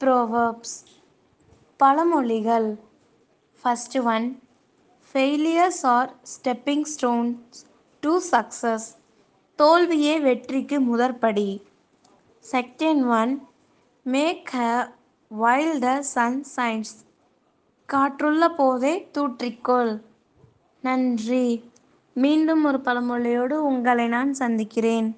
[0.00, 0.76] Proverbs
[1.80, 2.68] பழமொழிகள்.
[3.62, 4.26] First one
[5.10, 7.60] failures are stepping stones
[8.00, 8.88] to success
[9.58, 11.48] தோல்வியே வெற்றிக்கு முதற்படி.
[12.52, 13.32] Second one
[14.02, 14.72] make hay
[15.28, 16.94] while the sun shines
[17.88, 20.02] காற்றுள்ள போதே தூற்றிக்கொள்.
[20.80, 21.46] நன்றி.
[22.16, 25.08] மீண்டும் ஒரு பழமொழியோடு உங்களை நான் சந்திக்கிறேன்.